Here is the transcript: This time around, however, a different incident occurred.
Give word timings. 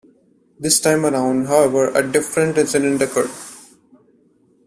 This 0.59 0.79
time 0.79 1.05
around, 1.05 1.45
however, 1.45 1.89
a 1.91 2.01
different 2.01 2.57
incident 2.57 3.03
occurred. 3.03 3.29